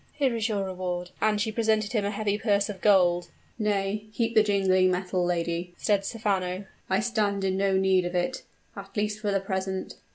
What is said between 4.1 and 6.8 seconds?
keep the jingling metal, lady," said Stephano;